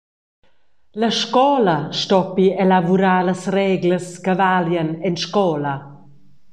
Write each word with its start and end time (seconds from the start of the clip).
La 0.93 1.09
scola 1.17 1.75
stoppi 1.99 2.45
elavurar 2.65 3.23
las 3.25 3.43
reglas 3.57 4.07
che 4.23 4.33
valien 4.41 4.89
en 5.07 5.15
scola. 5.25 5.73